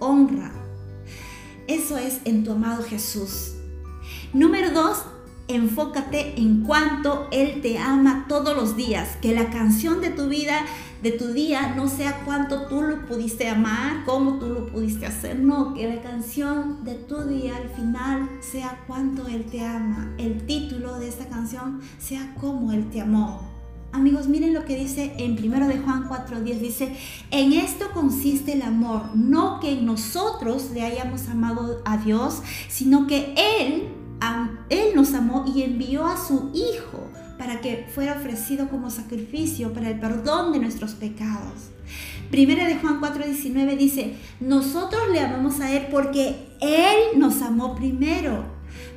honra. 0.00 0.52
Eso 1.68 1.96
es 1.96 2.20
en 2.24 2.44
tu 2.44 2.52
amado 2.52 2.82
Jesús. 2.82 3.54
Número 4.32 4.70
dos, 4.72 5.04
enfócate 5.54 6.40
en 6.40 6.62
cuánto 6.62 7.28
Él 7.30 7.60
te 7.62 7.78
ama 7.78 8.26
todos 8.28 8.56
los 8.56 8.76
días. 8.76 9.16
Que 9.20 9.34
la 9.34 9.50
canción 9.50 10.00
de 10.00 10.10
tu 10.10 10.28
vida, 10.28 10.64
de 11.02 11.12
tu 11.12 11.32
día, 11.32 11.74
no 11.76 11.88
sea 11.88 12.22
cuánto 12.24 12.66
tú 12.66 12.82
lo 12.82 13.06
pudiste 13.06 13.48
amar, 13.48 14.04
cómo 14.04 14.38
tú 14.38 14.48
lo 14.48 14.66
pudiste 14.66 15.06
hacer. 15.06 15.38
No, 15.38 15.74
que 15.74 15.88
la 15.88 16.02
canción 16.02 16.84
de 16.84 16.94
tu 16.94 17.22
día 17.24 17.56
al 17.56 17.68
final 17.70 18.28
sea 18.40 18.82
cuánto 18.86 19.26
Él 19.26 19.44
te 19.44 19.64
ama. 19.64 20.14
El 20.18 20.46
título 20.46 20.98
de 20.98 21.08
esta 21.08 21.26
canción 21.26 21.80
sea 21.98 22.34
cómo 22.40 22.72
Él 22.72 22.90
te 22.90 23.00
amó. 23.00 23.52
Amigos, 23.92 24.26
miren 24.26 24.54
lo 24.54 24.64
que 24.64 24.74
dice 24.74 25.12
en 25.18 25.32
1 25.32 25.68
de 25.68 25.76
Juan 25.76 26.08
4:10 26.08 26.60
dice, 26.60 26.96
"En 27.30 27.52
esto 27.52 27.90
consiste 27.92 28.54
el 28.54 28.62
amor, 28.62 29.14
no 29.14 29.60
que 29.60 29.76
nosotros 29.82 30.70
le 30.72 30.80
hayamos 30.80 31.28
amado 31.28 31.82
a 31.84 31.98
Dios, 31.98 32.40
sino 32.70 33.06
que 33.06 33.34
él 33.36 34.01
él 34.68 34.94
nos 34.94 35.14
amó 35.14 35.44
y 35.52 35.62
envió 35.62 36.06
a 36.06 36.16
su 36.16 36.50
Hijo 36.54 37.08
para 37.38 37.60
que 37.60 37.86
fuera 37.92 38.14
ofrecido 38.14 38.68
como 38.68 38.90
sacrificio 38.90 39.72
para 39.72 39.90
el 39.90 39.98
perdón 39.98 40.52
de 40.52 40.60
nuestros 40.60 40.92
pecados. 40.92 41.70
Primera 42.30 42.66
de 42.66 42.76
Juan 42.76 43.00
4:19 43.00 43.76
dice, 43.76 44.14
nosotros 44.40 45.02
le 45.12 45.20
amamos 45.20 45.60
a 45.60 45.72
Él 45.72 45.88
porque 45.90 46.48
Él 46.60 47.18
nos 47.18 47.42
amó 47.42 47.74
primero. 47.74 48.44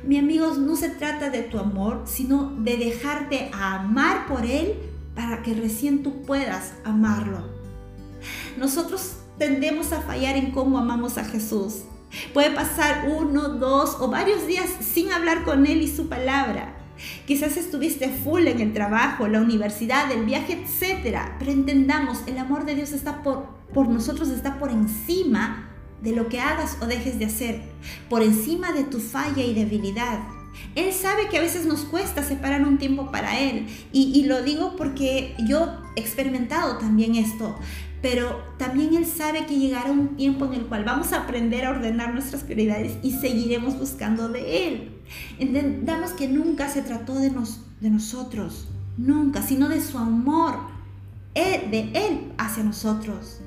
Mi 0.06 0.18
amigos, 0.18 0.58
no 0.58 0.76
se 0.76 0.90
trata 0.90 1.30
de 1.30 1.42
tu 1.42 1.58
amor, 1.58 2.04
sino 2.06 2.52
de 2.60 2.76
dejarte 2.76 3.50
amar 3.52 4.26
por 4.26 4.46
Él 4.46 4.74
para 5.14 5.42
que 5.42 5.54
recién 5.54 6.02
tú 6.02 6.22
puedas 6.22 6.74
amarlo. 6.84 7.38
Nosotros 8.56 9.16
tendemos 9.38 9.92
a 9.92 10.02
fallar 10.02 10.36
en 10.36 10.52
cómo 10.52 10.78
amamos 10.78 11.18
a 11.18 11.24
Jesús. 11.24 11.82
Puede 12.32 12.50
pasar 12.50 13.08
uno, 13.08 13.48
dos 13.48 13.96
o 14.00 14.08
varios 14.08 14.46
días 14.46 14.68
sin 14.80 15.12
hablar 15.12 15.44
con 15.44 15.66
Él 15.66 15.82
y 15.82 15.88
su 15.88 16.08
palabra. 16.08 16.76
Quizás 17.26 17.56
estuviste 17.56 18.08
full 18.08 18.46
en 18.46 18.60
el 18.60 18.72
trabajo, 18.72 19.28
la 19.28 19.40
universidad, 19.40 20.10
el 20.10 20.24
viaje, 20.24 20.64
etc. 20.64 21.18
Pero 21.38 21.50
entendamos, 21.50 22.20
el 22.26 22.38
amor 22.38 22.64
de 22.64 22.74
Dios 22.74 22.92
está 22.92 23.22
por, 23.22 23.46
por 23.74 23.88
nosotros, 23.88 24.30
está 24.30 24.58
por 24.58 24.70
encima 24.70 25.70
de 26.02 26.12
lo 26.12 26.28
que 26.28 26.40
hagas 26.40 26.78
o 26.80 26.86
dejes 26.86 27.18
de 27.18 27.26
hacer, 27.26 27.62
por 28.08 28.22
encima 28.22 28.72
de 28.72 28.84
tu 28.84 29.00
falla 29.00 29.42
y 29.42 29.54
debilidad. 29.54 30.20
Él 30.74 30.92
sabe 30.92 31.28
que 31.28 31.36
a 31.36 31.42
veces 31.42 31.66
nos 31.66 31.80
cuesta 31.80 32.22
separar 32.22 32.62
un 32.62 32.78
tiempo 32.78 33.10
para 33.10 33.38
Él. 33.38 33.66
Y, 33.92 34.12
y, 34.18 34.24
lo 34.24 34.42
digo 34.42 34.74
porque 34.76 35.34
yo 35.46 35.76
he 35.96 36.00
experimentado 36.00 36.78
también 36.78 37.14
esto 37.14 37.58
pero 38.02 38.42
también 38.58 38.94
Él 38.94 39.06
sabe 39.06 39.46
que 39.46 39.58
llegará 39.58 39.90
un 39.90 40.16
tiempo 40.16 40.44
en 40.46 40.54
el 40.54 40.66
cual 40.66 40.84
vamos 40.84 41.12
a 41.12 41.22
aprender 41.22 41.64
a 41.64 41.70
ordenar 41.70 42.12
nuestras 42.12 42.42
prioridades 42.42 42.98
y 43.02 43.12
seguiremos 43.12 43.78
buscando 43.78 44.28
de 44.28 44.68
Él. 44.68 44.92
Entendamos 45.38 46.12
que 46.12 46.28
nunca 46.28 46.68
se 46.68 46.82
trató 46.82 47.14
de, 47.14 47.32
de 47.80 47.90
nosotros, 47.90 48.68
nunca, 48.96 49.42
sino 49.42 49.68
de 49.68 49.80
su 49.80 49.98
amor, 49.98 50.54
de 51.34 51.90
Él 51.94 52.32
hacia 52.38 52.62
nosotros. 52.62 53.40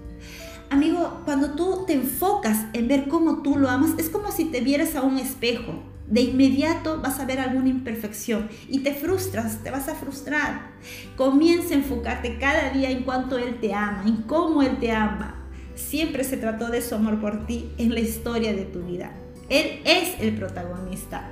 Amigo, 0.69 1.21
cuando 1.25 1.55
tú 1.55 1.85
te 1.87 1.93
enfocas 1.93 2.65
en 2.73 2.87
ver 2.87 3.07
cómo 3.07 3.41
tú 3.41 3.57
lo 3.57 3.69
amas, 3.69 3.91
es 3.97 4.09
como 4.09 4.31
si 4.31 4.45
te 4.45 4.61
vieras 4.61 4.95
a 4.95 5.01
un 5.01 5.17
espejo 5.17 5.88
de 6.09 6.21
inmediato 6.21 6.99
vas 7.01 7.19
a 7.19 7.25
ver 7.25 7.39
alguna 7.39 7.69
imperfección 7.69 8.49
y 8.67 8.79
te 8.79 8.93
frustras, 8.93 9.63
te 9.63 9.71
vas 9.71 9.87
a 9.87 9.95
frustrar. 9.95 10.71
Comienza 11.15 11.73
a 11.73 11.77
enfocarte 11.77 12.37
cada 12.39 12.71
día 12.71 12.89
en 12.89 13.03
cuanto 13.03 13.37
Él 13.37 13.59
te 13.59 13.73
ama, 13.73 14.03
en 14.05 14.23
cómo 14.23 14.63
Él 14.63 14.77
te 14.79 14.91
ama. 14.91 15.35
Siempre 15.75 16.23
se 16.23 16.37
trató 16.37 16.69
de 16.69 16.81
su 16.81 16.95
amor 16.95 17.21
por 17.21 17.45
ti 17.45 17.69
en 17.77 17.93
la 17.93 17.99
historia 17.99 18.53
de 18.53 18.65
tu 18.65 18.81
vida. 18.81 19.11
Él 19.49 19.81
es 19.85 20.19
el 20.19 20.35
protagonista. 20.35 21.29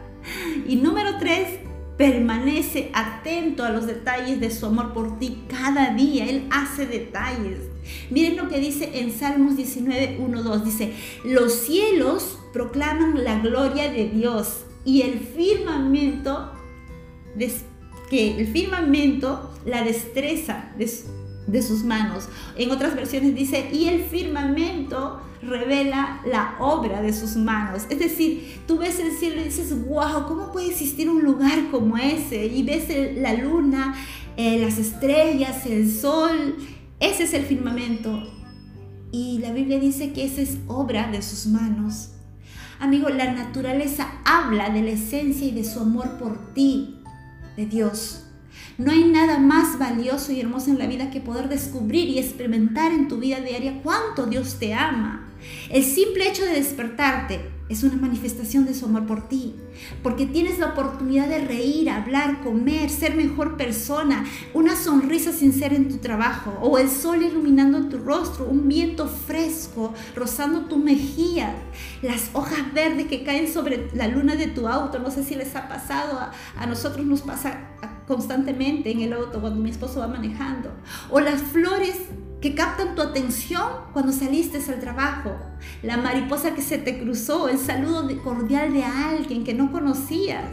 Y 0.67 0.77
número 0.77 1.17
tres, 1.19 1.59
permanece 1.97 2.91
atento 2.93 3.63
a 3.63 3.71
los 3.71 3.87
detalles 3.87 4.39
de 4.39 4.51
su 4.51 4.67
amor 4.67 4.93
por 4.93 5.17
ti 5.17 5.43
cada 5.49 5.93
día. 5.95 6.25
Él 6.25 6.47
hace 6.51 6.85
detalles. 6.85 7.59
Miren 8.11 8.37
lo 8.37 8.47
que 8.47 8.59
dice 8.59 8.99
en 8.99 9.11
Salmos 9.11 9.57
19, 9.57 10.17
1, 10.19 10.43
2. 10.43 10.65
Dice, 10.65 10.93
los 11.25 11.53
cielos 11.53 12.37
proclaman 12.53 13.23
la 13.23 13.39
gloria 13.39 13.91
de 13.91 14.09
Dios 14.09 14.66
y 14.87 15.01
el 15.01 15.19
firmamento, 15.19 16.49
que 18.09 18.39
el 18.39 18.47
firmamento, 18.47 19.51
la 19.65 19.83
destreza 19.83 20.71
de, 20.77 21.61
sus 21.61 21.83
manos. 21.83 22.29
En 22.55 22.71
otras 22.71 22.95
versiones 22.95 23.35
dice, 23.35 23.69
y 23.73 23.89
el 23.89 24.05
firmamento 24.05 25.19
revela 25.41 26.21
la 26.25 26.55
obra 26.61 27.01
de 27.01 27.11
sus 27.11 27.35
manos. 27.35 27.83
Es 27.89 27.99
decir, 27.99 28.61
tú 28.65 28.77
ves 28.77 28.97
el 29.01 29.11
cielo 29.11 29.41
y 29.41 29.43
dices, 29.43 29.75
wow, 29.87 30.25
¿cómo 30.25 30.53
puede 30.53 30.67
existir 30.67 31.09
un 31.09 31.21
lugar 31.21 31.69
como 31.69 31.97
ese? 31.97 32.45
Y 32.45 32.63
ves 32.63 32.85
la 33.17 33.33
luna, 33.33 33.93
eh, 34.37 34.57
las 34.57 34.77
estrellas, 34.77 35.65
el 35.65 35.91
sol. 35.93 36.55
Ese 37.01 37.23
es 37.23 37.33
el 37.33 37.43
firmamento. 37.43 38.23
Y 39.11 39.39
la 39.39 39.51
Biblia 39.51 39.81
dice 39.81 40.13
que 40.13 40.23
esa 40.23 40.39
es 40.39 40.59
obra 40.67 41.11
de 41.11 41.21
sus 41.21 41.45
manos. 41.47 42.11
Amigo, 42.79 43.09
la 43.09 43.31
naturaleza 43.31 44.07
habla 44.23 44.69
de 44.69 44.83
la 44.83 44.91
esencia 44.91 45.47
y 45.47 45.51
de 45.51 45.63
su 45.63 45.79
amor 45.79 46.17
por 46.19 46.53
ti, 46.53 46.99
de 47.55 47.65
Dios. 47.65 48.23
No 48.77 48.91
hay 48.91 49.05
nada 49.05 49.39
más 49.39 49.79
valioso 49.79 50.31
y 50.31 50.39
hermoso 50.39 50.69
en 50.69 50.77
la 50.77 50.85
vida 50.85 51.09
que 51.09 51.19
poder 51.19 51.49
descubrir 51.49 52.07
y 52.07 52.19
experimentar 52.19 52.91
en 52.91 53.07
tu 53.07 53.17
vida 53.17 53.39
diaria 53.39 53.81
cuánto 53.81 54.27
Dios 54.27 54.59
te 54.59 54.75
ama. 54.75 55.27
El 55.69 55.83
simple 55.83 56.29
hecho 56.29 56.45
de 56.45 56.53
despertarte 56.53 57.56
es 57.69 57.83
una 57.83 57.95
manifestación 57.95 58.65
de 58.65 58.73
su 58.73 58.85
amor 58.85 59.05
por 59.05 59.27
ti, 59.27 59.55
porque 60.01 60.25
tienes 60.25 60.59
la 60.59 60.67
oportunidad 60.67 61.27
de 61.27 61.39
reír, 61.39 61.89
hablar, 61.89 62.41
comer, 62.41 62.89
ser 62.89 63.15
mejor 63.15 63.57
persona, 63.57 64.25
una 64.53 64.75
sonrisa 64.75 65.31
sincera 65.31 65.75
en 65.75 65.89
tu 65.89 65.97
trabajo, 65.97 66.57
o 66.61 66.77
el 66.77 66.89
sol 66.89 67.21
iluminando 67.23 67.89
tu 67.89 67.97
rostro, 67.97 68.45
un 68.45 68.67
viento 68.67 69.07
fresco 69.07 69.93
rozando 70.15 70.65
tu 70.65 70.77
mejilla, 70.77 71.55
las 72.01 72.29
hojas 72.33 72.73
verdes 72.73 73.07
que 73.07 73.23
caen 73.23 73.51
sobre 73.51 73.89
la 73.93 74.07
luna 74.07 74.35
de 74.35 74.47
tu 74.47 74.67
auto, 74.67 74.99
no 74.99 75.11
sé 75.11 75.23
si 75.23 75.35
les 75.35 75.55
ha 75.55 75.67
pasado, 75.67 76.19
a, 76.19 76.31
a 76.57 76.65
nosotros 76.65 77.05
nos 77.05 77.21
pasa 77.21 77.59
constantemente 78.07 78.91
en 78.91 79.01
el 79.01 79.13
auto 79.13 79.41
cuando 79.41 79.61
mi 79.61 79.69
esposo 79.69 79.99
va 79.99 80.07
manejando, 80.07 80.71
o 81.09 81.19
las 81.19 81.41
flores 81.41 81.97
que 82.41 82.53
captan 82.53 82.95
tu 82.95 83.01
atención 83.01 83.67
cuando 83.93 84.11
saliste 84.11 84.59
al 84.71 84.79
trabajo, 84.79 85.35
la 85.81 85.97
mariposa 85.97 86.53
que 86.53 86.61
se 86.61 86.77
te 86.77 86.99
cruzó, 86.99 87.49
el 87.49 87.57
saludo 87.57 88.07
cordial 88.23 88.73
de 88.73 88.83
alguien 88.83 89.43
que 89.43 89.53
no 89.53 89.71
conocías, 89.71 90.45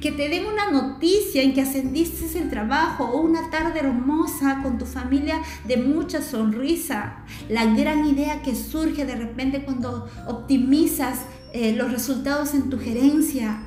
que 0.00 0.12
te 0.12 0.28
den 0.28 0.46
una 0.46 0.70
noticia 0.70 1.42
en 1.42 1.54
que 1.54 1.62
ascendiste 1.62 2.38
el 2.38 2.50
trabajo 2.50 3.04
o 3.04 3.20
una 3.20 3.50
tarde 3.50 3.80
hermosa 3.80 4.60
con 4.62 4.78
tu 4.78 4.86
familia 4.86 5.40
de 5.66 5.76
mucha 5.76 6.22
sonrisa, 6.22 7.24
la 7.48 7.64
gran 7.66 8.06
idea 8.06 8.42
que 8.42 8.54
surge 8.54 9.04
de 9.04 9.16
repente 9.16 9.64
cuando 9.64 10.08
optimizas 10.26 11.20
eh, 11.52 11.74
los 11.74 11.92
resultados 11.92 12.54
en 12.54 12.70
tu 12.70 12.78
gerencia, 12.78 13.60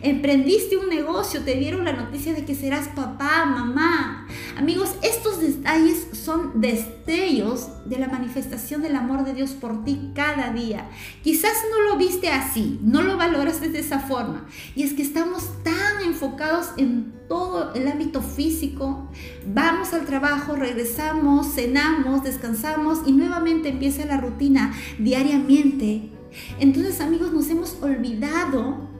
Emprendiste 0.00 0.76
un 0.76 0.88
negocio, 0.88 1.42
te 1.42 1.54
dieron 1.54 1.84
la 1.84 1.92
noticia 1.92 2.34
de 2.34 2.44
que 2.44 2.54
serás 2.54 2.88
papá, 2.88 3.44
mamá. 3.46 4.26
Amigos, 4.56 4.94
estos 5.02 5.40
detalles 5.40 6.08
son 6.12 6.60
destellos 6.60 7.68
de 7.84 7.98
la 7.98 8.08
manifestación 8.08 8.82
del 8.82 8.96
amor 8.96 9.24
de 9.24 9.34
Dios 9.34 9.50
por 9.50 9.84
ti 9.84 10.10
cada 10.14 10.52
día. 10.52 10.88
Quizás 11.22 11.52
no 11.70 11.88
lo 11.88 11.96
viste 11.96 12.28
así, 12.30 12.78
no 12.82 13.02
lo 13.02 13.16
valoras 13.16 13.60
de 13.60 13.78
esa 13.78 14.00
forma. 14.00 14.46
Y 14.74 14.82
es 14.82 14.92
que 14.92 15.02
estamos 15.02 15.62
tan 15.62 16.04
enfocados 16.04 16.70
en 16.76 17.12
todo 17.28 17.74
el 17.74 17.88
ámbito 17.88 18.20
físico. 18.22 19.08
Vamos 19.46 19.92
al 19.94 20.04
trabajo, 20.04 20.56
regresamos, 20.56 21.54
cenamos, 21.54 22.24
descansamos 22.24 23.00
y 23.06 23.12
nuevamente 23.12 23.68
empieza 23.68 24.04
la 24.04 24.18
rutina 24.18 24.74
diariamente. 24.98 26.10
Entonces 26.58 27.00
amigos, 27.00 27.32
nos 27.32 27.48
hemos 27.50 27.82
olvidado 27.82 28.91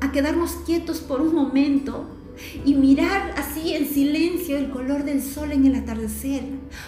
a 0.00 0.12
quedarnos 0.12 0.52
quietos 0.66 1.00
por 1.00 1.20
un 1.20 1.34
momento 1.34 2.06
y 2.64 2.74
mirar 2.74 3.34
así 3.36 3.74
en 3.74 3.86
silencio 3.86 4.58
el 4.58 4.70
color 4.70 5.04
del 5.04 5.22
sol 5.22 5.52
en 5.52 5.66
el 5.66 5.74
atardecer, 5.74 6.42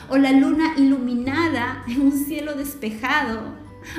o 0.09 0.17
la 0.19 0.33
luna 0.33 0.75
iluminada 0.77 1.85
en 1.89 2.03
un 2.03 2.13
cielo 2.13 2.55
despejado, 2.55 3.41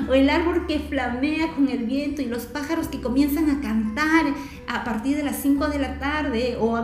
o 0.08 0.14
el 0.14 0.30
árbol 0.30 0.68
que 0.68 0.80
flamea 0.80 1.56
con 1.56 1.70
el 1.70 1.86
viento 1.86 2.22
y 2.22 2.26
los 2.26 2.46
pájaros 2.46 2.88
que 2.88 3.02
comienzan 3.02 3.50
a 3.50 3.62
cantar 3.62 4.26
a 4.68 4.84
partir 4.84 5.18
de 5.18 5.24
las 5.24 5.38
5 5.38 5.68
de 5.70 5.80
la 5.80 6.00
tarde 6.00 6.58
o 6.60 6.78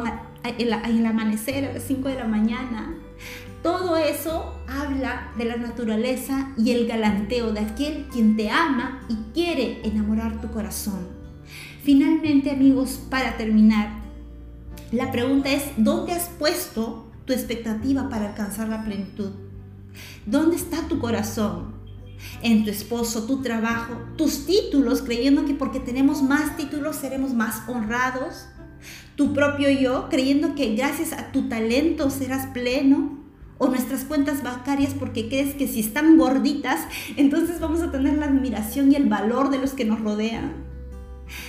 el, 0.58 0.74
el 0.74 1.06
amanecer 1.06 1.66
a 1.66 1.74
las 1.74 1.84
5 1.84 2.10
de 2.10 2.16
la 2.16 2.26
mañana. 2.26 2.96
Todo 3.62 3.98
eso 3.98 4.60
habla 4.68 5.32
de 5.38 5.46
la 5.46 5.58
naturaleza 5.58 6.52
y 6.56 6.72
el 6.72 6.88
galanteo 6.88 7.52
de 7.52 7.62
aquel 7.62 8.06
quien 8.12 8.36
te 8.36 8.50
ama 8.50 9.02
y 9.10 9.16
quiere 9.34 9.82
enamorar 9.84 10.40
tu 10.40 10.52
corazón. 10.52 11.15
Finalmente, 11.86 12.50
amigos, 12.50 13.00
para 13.12 13.38
terminar, 13.38 14.02
la 14.92 15.12
pregunta 15.12 15.52
es, 15.52 15.66
¿dónde 15.78 16.14
has 16.14 16.30
puesto 16.30 17.12
tu 17.26 17.34
expectativa 17.34 18.10
para 18.10 18.30
alcanzar 18.30 18.70
la 18.70 18.84
plenitud? 18.84 19.30
¿Dónde 20.26 20.56
está 20.56 20.88
tu 20.88 20.98
corazón? 20.98 21.76
¿En 22.42 22.64
tu 22.64 22.72
esposo, 22.72 23.28
tu 23.28 23.44
trabajo, 23.44 23.94
tus 24.18 24.48
títulos, 24.48 25.04
creyendo 25.04 25.46
que 25.46 25.54
porque 25.54 25.80
tenemos 25.80 26.24
más 26.24 26.58
títulos 26.58 26.96
seremos 26.96 27.36
más 27.36 27.70
honrados? 27.70 28.48
¿Tu 29.16 29.36
propio 29.36 29.70
yo, 29.70 30.10
creyendo 30.10 30.56
que 30.56 30.74
gracias 30.76 31.14
a 31.14 31.32
tu 31.32 31.50
talento 31.50 32.10
serás 32.10 32.48
pleno? 32.48 33.20
¿O 33.60 33.68
nuestras 33.68 34.06
cuentas 34.06 34.42
bancarias 34.42 34.96
porque 34.96 35.30
crees 35.30 35.54
que 35.54 35.68
si 35.68 35.82
están 35.82 36.18
gorditas, 36.18 36.80
entonces 37.16 37.60
vamos 37.60 37.82
a 37.82 37.92
tener 37.92 38.18
la 38.18 38.26
admiración 38.26 38.92
y 38.92 38.96
el 38.96 39.08
valor 39.08 39.52
de 39.52 39.60
los 39.60 39.74
que 39.74 39.86
nos 39.86 40.02
rodean? 40.02 40.66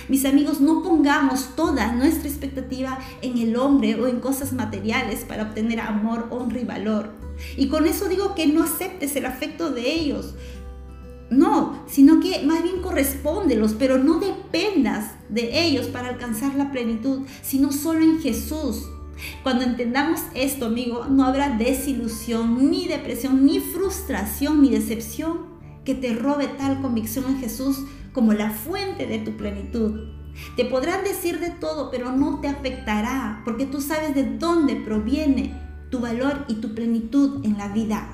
Mis 0.09 0.25
amigos, 0.25 0.59
no 0.59 0.83
pongamos 0.83 1.55
toda 1.55 1.91
nuestra 1.93 2.29
expectativa 2.29 2.99
en 3.21 3.37
el 3.37 3.55
hombre 3.55 3.95
o 3.95 4.07
en 4.07 4.19
cosas 4.19 4.53
materiales 4.53 5.25
para 5.25 5.43
obtener 5.43 5.79
amor, 5.79 6.27
honra 6.31 6.59
y 6.59 6.65
valor. 6.65 7.11
Y 7.55 7.67
con 7.67 7.85
eso 7.85 8.07
digo 8.07 8.35
que 8.35 8.47
no 8.47 8.63
aceptes 8.63 9.15
el 9.15 9.25
afecto 9.25 9.71
de 9.71 9.93
ellos. 9.93 10.35
No, 11.29 11.83
sino 11.87 12.21
que 12.21 12.43
más 12.43 12.63
bien 12.63 12.81
correspóndelos, 12.81 13.73
pero 13.73 13.97
no 13.97 14.19
dependas 14.19 15.11
de 15.29 15.65
ellos 15.65 15.87
para 15.87 16.07
alcanzar 16.09 16.55
la 16.55 16.71
plenitud, 16.71 17.27
sino 17.41 17.71
solo 17.71 18.01
en 18.01 18.21
Jesús. 18.21 18.87
Cuando 19.43 19.65
entendamos 19.65 20.21
esto, 20.35 20.67
amigo, 20.67 21.05
no 21.09 21.25
habrá 21.25 21.57
desilusión, 21.57 22.69
ni 22.69 22.87
depresión, 22.87 23.45
ni 23.45 23.59
frustración, 23.59 24.61
ni 24.61 24.69
decepción 24.69 25.57
que 25.83 25.95
te 25.95 26.13
robe 26.13 26.47
tal 26.47 26.81
convicción 26.81 27.25
en 27.27 27.39
Jesús 27.39 27.79
como 28.17 28.33
la 28.33 28.49
fuente 28.49 29.05
de 29.05 29.19
tu 29.19 29.37
plenitud. 29.37 30.07
Te 30.55 30.65
podrán 30.65 31.03
decir 31.03 31.39
de 31.39 31.51
todo, 31.51 31.91
pero 31.91 32.11
no 32.11 32.39
te 32.39 32.47
afectará, 32.47 33.43
porque 33.45 33.67
tú 33.67 33.79
sabes 33.79 34.15
de 34.15 34.23
dónde 34.23 34.75
proviene 34.75 35.53
tu 35.91 35.99
valor 35.99 36.43
y 36.47 36.55
tu 36.55 36.73
plenitud 36.73 37.45
en 37.45 37.59
la 37.59 37.67
vida. 37.67 38.09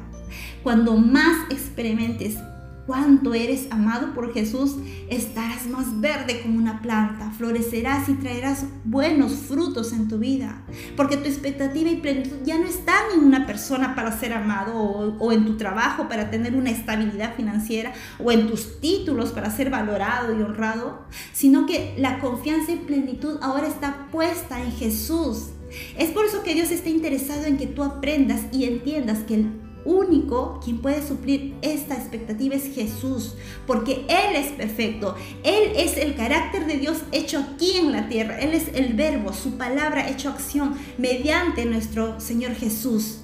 Cuando 0.61 0.97
más 0.97 1.49
experimentes 1.49 2.37
cuánto 2.85 3.33
eres 3.33 3.67
amado 3.71 4.13
por 4.13 4.33
Jesús, 4.33 4.75
estarás 5.09 5.67
más 5.67 5.99
verde 6.01 6.41
como 6.41 6.57
una 6.57 6.81
planta, 6.81 7.31
florecerás 7.31 8.09
y 8.09 8.13
traerás 8.13 8.65
buenos 8.83 9.33
frutos 9.33 9.93
en 9.93 10.07
tu 10.07 10.17
vida, 10.17 10.63
porque 10.97 11.17
tu 11.17 11.25
expectativa 11.25 11.89
y 11.89 11.97
plenitud 11.97 12.37
ya 12.43 12.57
no 12.57 12.65
están 12.65 13.03
en 13.13 13.23
una 13.23 13.45
persona 13.45 13.95
para 13.95 14.17
ser 14.17 14.33
amado 14.33 14.75
o, 14.75 15.31
en 15.31 15.45
tu 15.45 15.57
trabajo 15.57 16.07
para 16.09 16.29
tener 16.29 16.55
una 16.55 16.71
estabilidad 16.71 17.35
financiera 17.35 17.93
o 18.23 18.31
en 18.31 18.47
tus 18.47 18.79
títulos 18.79 19.31
para 19.31 19.49
ser 19.49 19.69
valorado 19.69 20.37
y 20.37 20.41
honrado, 20.41 21.05
sino 21.31 21.65
que 21.65 21.95
la 21.97 22.19
confianza 22.19 22.71
y 22.73 22.77
plenitud 22.77 23.37
ahora 23.41 23.67
está 23.67 24.07
puesta 24.11 24.61
en 24.61 24.71
Jesús. 24.71 25.49
Es 25.97 26.11
por 26.11 26.25
eso 26.25 26.43
que 26.43 26.53
Dios 26.53 26.69
está 26.69 26.89
interesado 26.89 27.45
en 27.45 27.57
que 27.57 27.65
tú 27.65 27.83
aprendas 27.83 28.41
y 28.51 28.65
entiendas 28.65 29.19
que 29.19 29.35
el 29.35 29.51
único 29.85 30.59
quien 30.63 30.79
puede 30.79 31.05
suplir 31.05 31.55
esta 31.61 31.95
expectativa 31.95 32.55
es 32.55 32.73
Jesús, 32.73 33.35
porque 33.65 34.05
Él 34.07 34.35
es 34.35 34.51
perfecto. 34.51 35.15
Él 35.43 35.73
es 35.75 35.97
el 35.97 36.15
carácter 36.15 36.65
de 36.65 36.77
Dios 36.77 36.99
hecho 37.11 37.39
aquí 37.39 37.77
en 37.77 37.91
la 37.91 38.07
tierra. 38.07 38.39
Él 38.39 38.53
es 38.53 38.69
el 38.73 38.93
verbo, 38.93 39.33
su 39.33 39.57
palabra 39.57 40.09
hecho 40.09 40.29
acción 40.29 40.75
mediante 40.97 41.65
nuestro 41.65 42.19
Señor 42.19 42.53
Jesús. 42.55 43.22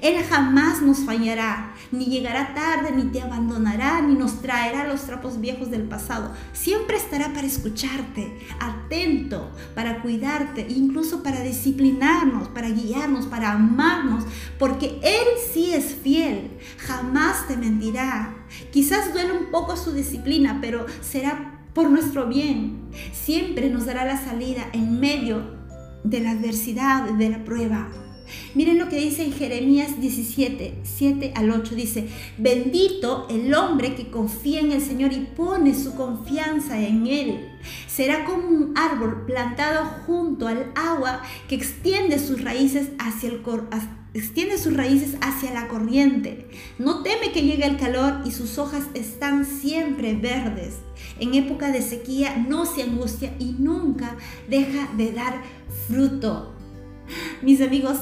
Él 0.00 0.22
jamás 0.28 0.82
nos 0.82 1.00
fallará, 1.00 1.74
ni 1.90 2.06
llegará 2.06 2.54
tarde, 2.54 2.92
ni 2.92 3.04
te 3.04 3.20
abandonará, 3.20 4.00
ni 4.02 4.14
nos 4.14 4.40
traerá 4.40 4.86
los 4.86 5.02
trapos 5.02 5.40
viejos 5.40 5.70
del 5.70 5.82
pasado. 5.82 6.32
Siempre 6.52 6.96
estará 6.96 7.32
para 7.32 7.46
escucharte, 7.46 8.38
atento, 8.60 9.50
para 9.74 10.02
cuidarte, 10.02 10.66
incluso 10.68 11.22
para 11.22 11.40
disciplinarnos, 11.40 12.48
para 12.48 12.70
guiarnos, 12.70 13.26
para 13.26 13.52
amarnos, 13.52 14.24
porque 14.58 15.00
Él 15.02 15.26
sí 15.52 15.72
es 15.72 15.94
fiel, 15.94 16.50
jamás 16.78 17.46
te 17.48 17.56
mentirá. 17.56 18.34
Quizás 18.70 19.12
duele 19.12 19.32
un 19.32 19.46
poco 19.50 19.76
su 19.76 19.92
disciplina, 19.92 20.58
pero 20.60 20.86
será 21.00 21.60
por 21.74 21.90
nuestro 21.90 22.26
bien. 22.26 22.90
Siempre 23.12 23.68
nos 23.68 23.86
dará 23.86 24.04
la 24.04 24.22
salida 24.22 24.66
en 24.72 25.00
medio 25.00 25.42
de 26.04 26.20
la 26.20 26.30
adversidad, 26.30 27.04
de 27.10 27.30
la 27.30 27.44
prueba. 27.44 27.88
Miren 28.54 28.78
lo 28.78 28.88
que 28.88 29.00
dice 29.00 29.24
en 29.24 29.32
Jeremías 29.32 30.00
17, 30.00 30.74
7 30.82 31.32
al 31.34 31.50
8. 31.50 31.74
Dice, 31.74 32.08
bendito 32.38 33.26
el 33.30 33.52
hombre 33.54 33.94
que 33.94 34.10
confía 34.10 34.60
en 34.60 34.72
el 34.72 34.80
Señor 34.80 35.12
y 35.12 35.20
pone 35.20 35.74
su 35.74 35.94
confianza 35.94 36.80
en 36.80 37.06
Él. 37.06 37.48
Será 37.86 38.24
como 38.24 38.48
un 38.48 38.72
árbol 38.76 39.24
plantado 39.26 39.84
junto 40.06 40.48
al 40.48 40.72
agua 40.74 41.22
que 41.48 41.54
extiende 41.54 42.18
sus 42.18 42.42
raíces 42.42 42.90
hacia 42.98 43.30
el 43.30 43.40
extiende 44.14 44.58
sus 44.58 44.76
raíces 44.76 45.16
hacia 45.20 45.52
la 45.52 45.68
corriente. 45.68 46.48
No 46.78 47.02
teme 47.02 47.32
que 47.32 47.42
llegue 47.42 47.66
el 47.66 47.76
calor 47.76 48.20
y 48.24 48.30
sus 48.30 48.58
hojas 48.58 48.84
están 48.94 49.44
siempre 49.44 50.14
verdes. 50.14 50.76
En 51.18 51.34
época 51.34 51.70
de 51.72 51.82
sequía 51.82 52.36
no 52.48 52.64
se 52.64 52.84
angustia 52.84 53.34
y 53.38 53.56
nunca 53.58 54.16
deja 54.48 54.88
de 54.96 55.12
dar 55.12 55.42
fruto. 55.88 56.54
Mis 57.42 57.60
amigos, 57.60 57.98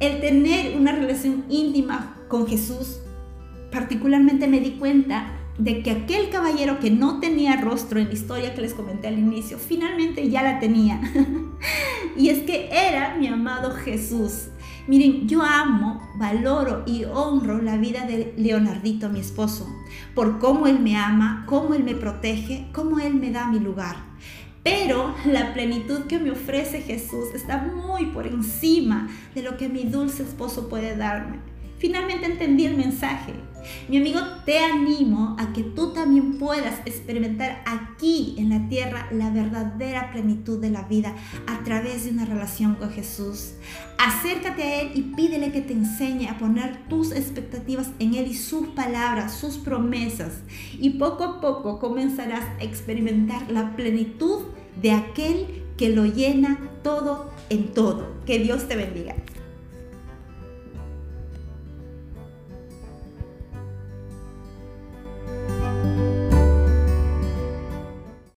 el 0.00 0.20
tener 0.20 0.76
una 0.76 0.92
relación 0.92 1.44
íntima 1.48 2.16
con 2.28 2.46
Jesús, 2.46 3.00
particularmente 3.70 4.48
me 4.48 4.60
di 4.60 4.72
cuenta 4.72 5.36
de 5.58 5.82
que 5.82 5.90
aquel 5.90 6.30
caballero 6.30 6.80
que 6.80 6.90
no 6.90 7.20
tenía 7.20 7.60
rostro 7.60 8.00
en 8.00 8.08
la 8.08 8.14
historia 8.14 8.54
que 8.54 8.62
les 8.62 8.72
comenté 8.72 9.08
al 9.08 9.18
inicio, 9.18 9.58
finalmente 9.58 10.28
ya 10.30 10.42
la 10.42 10.58
tenía. 10.58 11.00
y 12.16 12.30
es 12.30 12.40
que 12.40 12.70
era 12.72 13.16
mi 13.18 13.26
amado 13.26 13.72
Jesús. 13.72 14.48
Miren, 14.86 15.28
yo 15.28 15.42
amo, 15.42 16.00
valoro 16.16 16.82
y 16.86 17.04
honro 17.04 17.60
la 17.60 17.76
vida 17.76 18.06
de 18.06 18.34
Leonardito, 18.38 19.10
mi 19.10 19.20
esposo, 19.20 19.68
por 20.14 20.38
cómo 20.38 20.66
él 20.66 20.80
me 20.80 20.96
ama, 20.96 21.44
cómo 21.46 21.74
él 21.74 21.84
me 21.84 21.94
protege, 21.94 22.68
cómo 22.72 22.98
él 22.98 23.14
me 23.14 23.30
da 23.30 23.46
mi 23.46 23.60
lugar. 23.60 24.09
Pero 24.62 25.14
la 25.24 25.54
plenitud 25.54 26.06
que 26.06 26.18
me 26.18 26.30
ofrece 26.30 26.82
Jesús 26.82 27.34
está 27.34 27.58
muy 27.58 28.06
por 28.06 28.26
encima 28.26 29.08
de 29.34 29.42
lo 29.42 29.56
que 29.56 29.68
mi 29.68 29.84
dulce 29.84 30.22
esposo 30.22 30.68
puede 30.68 30.96
darme. 30.96 31.38
Finalmente 31.78 32.26
entendí 32.26 32.66
el 32.66 32.76
mensaje. 32.76 33.32
Mi 33.88 33.98
amigo, 33.98 34.20
te 34.44 34.58
animo 34.58 35.36
a 35.38 35.52
que 35.52 35.62
tú 35.62 35.92
también 35.92 36.38
puedas 36.38 36.80
experimentar 36.86 37.62
aquí 37.66 38.34
en 38.38 38.50
la 38.50 38.68
tierra 38.68 39.08
la 39.12 39.30
verdadera 39.30 40.12
plenitud 40.12 40.58
de 40.60 40.70
la 40.70 40.82
vida 40.82 41.14
a 41.46 41.62
través 41.64 42.04
de 42.04 42.10
una 42.10 42.24
relación 42.24 42.74
con 42.76 42.90
Jesús. 42.90 43.52
Acércate 43.98 44.62
a 44.62 44.80
Él 44.82 44.92
y 44.94 45.02
pídele 45.14 45.52
que 45.52 45.60
te 45.60 45.72
enseñe 45.72 46.28
a 46.28 46.38
poner 46.38 46.88
tus 46.88 47.12
expectativas 47.12 47.90
en 47.98 48.14
Él 48.14 48.28
y 48.28 48.34
sus 48.34 48.68
palabras, 48.68 49.34
sus 49.34 49.58
promesas. 49.58 50.40
Y 50.78 50.90
poco 50.90 51.24
a 51.24 51.40
poco 51.40 51.78
comenzarás 51.78 52.44
a 52.58 52.64
experimentar 52.64 53.50
la 53.50 53.76
plenitud 53.76 54.42
de 54.80 54.92
aquel 54.92 55.64
que 55.76 55.88
lo 55.90 56.06
llena 56.06 56.58
todo 56.82 57.30
en 57.48 57.74
todo. 57.74 58.20
Que 58.24 58.38
Dios 58.38 58.68
te 58.68 58.76
bendiga. 58.76 59.16